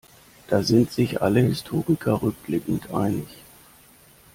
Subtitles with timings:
[0.47, 3.27] Da sind sich alle Historiker rückblickend einig.